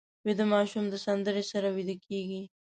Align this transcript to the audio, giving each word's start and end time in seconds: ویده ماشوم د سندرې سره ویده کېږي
ویده 0.25 0.45
ماشوم 0.53 0.85
د 0.89 0.95
سندرې 1.05 1.43
سره 1.51 1.67
ویده 1.75 1.95
کېږي 2.05 2.41